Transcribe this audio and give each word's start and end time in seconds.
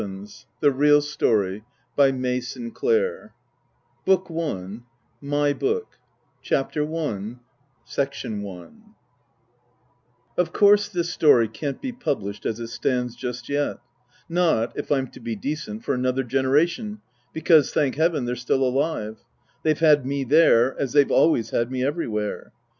PATERNOSTER 0.01 0.47
ROW:::: 0.63 1.61
1916 1.93 2.71
PR 2.71 3.33
BOOK 4.03 4.31
I 5.21 5.53
BOOK 5.53 5.89
TASKER 6.41 6.73
JEVONS 6.73 6.73
THE 6.73 6.81
REAL 6.81 7.41
STORY 7.85 8.69
I 8.97 10.41
OF 10.41 10.51
course 10.53 10.87
this 10.89 11.11
story 11.11 11.47
can't 11.47 11.79
be 11.79 11.91
published 11.91 12.47
as 12.47 12.59
it 12.59 12.69
stands 12.69 13.15
just 13.15 13.47
yet. 13.47 13.77
Not 14.27 14.75
if 14.75 14.91
I'm 14.91 15.05
to 15.09 15.19
be 15.19 15.35
decent 15.35 15.83
for 15.83 15.93
another 15.93 16.23
generation, 16.23 16.99
because, 17.31 17.71
thank 17.71 17.93
Heaven, 17.97 18.25
they're 18.25 18.35
still 18.35 18.63
alive. 18.63 19.23
(They've 19.61 19.77
had 19.77 20.03
me 20.07 20.23
there, 20.23 20.75
as 20.79 20.93
they've 20.93 21.11
always 21.11 21.51
had 21.51 21.69
me 21.69 21.85
every 21.85 22.07
where.) 22.07 22.51